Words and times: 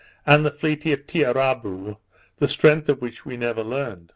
and 0.25 0.43
the 0.43 0.49
fleet 0.49 0.83
of 0.87 1.05
Tiarabou, 1.05 1.95
the 2.39 2.47
strength 2.47 2.89
of 2.89 3.03
which 3.03 3.23
we 3.23 3.37
never 3.37 3.61
learnt. 3.63 4.09